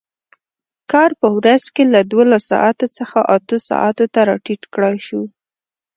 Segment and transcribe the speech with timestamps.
[0.91, 5.21] کار په ورځ کې له دولس ساعتو څخه اتو ساعتو ته راټیټ کړای شو.